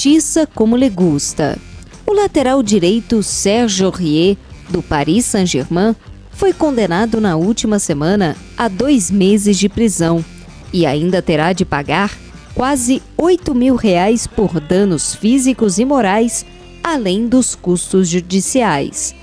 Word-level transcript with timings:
Justiça 0.00 0.48
como 0.54 0.76
le 0.76 0.88
gusta. 0.88 1.58
O 2.06 2.14
lateral 2.14 2.62
direito 2.62 3.22
Serge 3.22 3.84
Aurier, 3.84 4.34
do 4.70 4.82
Paris 4.82 5.26
Saint-Germain, 5.26 5.94
foi 6.30 6.54
condenado 6.54 7.20
na 7.20 7.36
última 7.36 7.78
semana 7.78 8.34
a 8.56 8.66
dois 8.66 9.10
meses 9.10 9.58
de 9.58 9.68
prisão 9.68 10.24
e 10.72 10.86
ainda 10.86 11.20
terá 11.20 11.52
de 11.52 11.66
pagar 11.66 12.16
quase 12.54 13.02
8 13.14 13.54
mil 13.54 13.76
reais 13.76 14.26
por 14.26 14.58
danos 14.58 15.14
físicos 15.14 15.78
e 15.78 15.84
morais, 15.84 16.46
além 16.82 17.28
dos 17.28 17.54
custos 17.54 18.08
judiciais. 18.08 19.14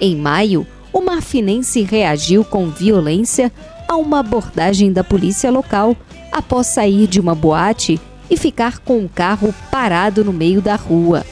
Em 0.00 0.16
maio, 0.16 0.66
o 0.92 1.00
marfinense 1.02 1.82
reagiu 1.82 2.44
com 2.44 2.68
violência 2.68 3.52
a 3.86 3.94
uma 3.94 4.18
abordagem 4.18 4.92
da 4.92 5.04
polícia 5.04 5.52
local 5.52 5.96
após 6.32 6.66
sair 6.66 7.06
de 7.06 7.20
uma 7.20 7.34
boate 7.36 8.00
e 8.30 8.36
ficar 8.36 8.78
com 8.78 9.04
o 9.04 9.08
carro 9.08 9.54
parado 9.70 10.24
no 10.24 10.32
meio 10.32 10.60
da 10.60 10.74
rua. 10.74 11.24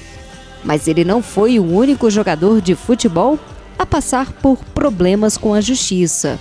Mas 0.62 0.88
ele 0.88 1.04
não 1.04 1.22
foi 1.22 1.58
o 1.58 1.64
único 1.64 2.10
jogador 2.10 2.60
de 2.60 2.74
futebol 2.74 3.38
a 3.78 3.84
passar 3.84 4.32
por 4.32 4.58
problemas 4.74 5.36
com 5.36 5.52
a 5.52 5.60
justiça. 5.60 6.38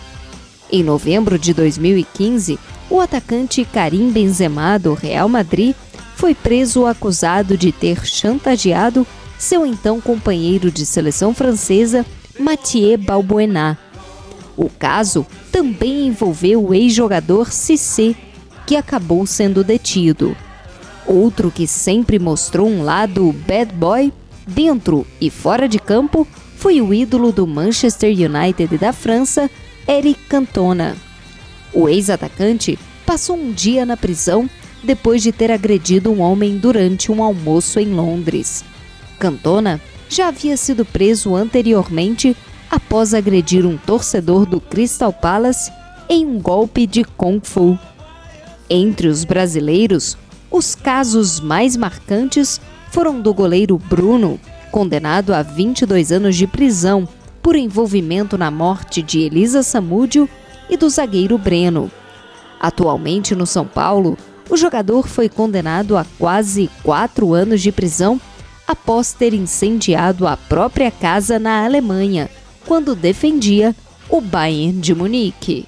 Em 0.71 0.83
novembro 0.83 1.37
de 1.37 1.53
2015, 1.53 2.57
o 2.89 2.99
atacante 2.99 3.65
Karim 3.65 4.11
Benzema 4.11 4.77
do 4.77 4.93
Real 4.93 5.27
Madrid 5.27 5.75
foi 6.15 6.33
preso 6.33 6.85
acusado 6.85 7.57
de 7.57 7.71
ter 7.71 8.05
chantageado 8.05 9.05
seu 9.37 9.65
então 9.65 9.99
companheiro 9.99 10.71
de 10.71 10.85
seleção 10.85 11.33
francesa, 11.33 12.05
Mathieu 12.39 12.97
Balbuena. 12.97 13.77
O 14.55 14.69
caso 14.69 15.25
também 15.51 16.07
envolveu 16.07 16.63
o 16.63 16.73
ex-jogador 16.73 17.51
Cissé, 17.51 18.15
que 18.65 18.75
acabou 18.75 19.25
sendo 19.25 19.63
detido. 19.63 20.35
Outro 21.05 21.51
que 21.51 21.67
sempre 21.67 22.17
mostrou 22.17 22.67
um 22.67 22.83
lado 22.83 23.33
bad 23.47 23.73
boy, 23.73 24.11
dentro 24.47 25.05
e 25.19 25.29
fora 25.29 25.67
de 25.67 25.79
campo, 25.79 26.27
foi 26.55 26.81
o 26.81 26.93
ídolo 26.93 27.31
do 27.31 27.45
Manchester 27.45 28.09
United 28.09 28.77
da 28.77 28.93
França, 28.93 29.49
Eric 29.87 30.19
Cantona. 30.29 30.95
O 31.73 31.89
ex-atacante 31.89 32.79
passou 33.05 33.35
um 33.35 33.51
dia 33.51 33.85
na 33.85 33.97
prisão 33.97 34.49
depois 34.83 35.21
de 35.21 35.31
ter 35.31 35.51
agredido 35.51 36.11
um 36.11 36.21
homem 36.21 36.57
durante 36.57 37.11
um 37.11 37.23
almoço 37.23 37.79
em 37.79 37.93
Londres. 37.93 38.63
Cantona 39.19 39.81
já 40.09 40.27
havia 40.27 40.55
sido 40.55 40.85
preso 40.85 41.35
anteriormente 41.35 42.35
após 42.69 43.13
agredir 43.13 43.65
um 43.65 43.77
torcedor 43.77 44.45
do 44.45 44.59
Crystal 44.59 45.11
Palace 45.11 45.71
em 46.09 46.25
um 46.25 46.39
golpe 46.39 46.85
de 46.85 47.03
Kung 47.03 47.39
Fu. 47.41 47.77
Entre 48.69 49.07
os 49.07 49.23
brasileiros, 49.23 50.17
os 50.49 50.75
casos 50.75 51.39
mais 51.39 51.75
marcantes 51.75 52.61
foram 52.91 53.19
do 53.19 53.33
goleiro 53.33 53.77
Bruno, 53.77 54.39
condenado 54.71 55.33
a 55.33 55.41
22 55.41 56.11
anos 56.11 56.35
de 56.35 56.47
prisão 56.47 57.07
por 57.41 57.55
envolvimento 57.55 58.37
na 58.37 58.49
morte 58.49 59.01
de 59.01 59.19
Elisa 59.19 59.63
Samúdio 59.63 60.29
e 60.69 60.77
do 60.77 60.89
zagueiro 60.89 61.37
Breno. 61.37 61.91
Atualmente 62.59 63.35
no 63.35 63.45
São 63.45 63.65
Paulo, 63.65 64.17
o 64.49 64.55
jogador 64.55 65.07
foi 65.07 65.27
condenado 65.27 65.97
a 65.97 66.05
quase 66.17 66.69
quatro 66.83 67.33
anos 67.33 67.61
de 67.61 67.71
prisão 67.71 68.19
após 68.67 69.11
ter 69.11 69.33
incendiado 69.33 70.25
a 70.25 70.37
própria 70.37 70.89
casa 70.89 71.37
na 71.37 71.65
Alemanha, 71.65 72.29
quando 72.65 72.95
defendia 72.95 73.75
o 74.09 74.21
Bayern 74.21 74.79
de 74.79 74.95
Munique. 74.95 75.67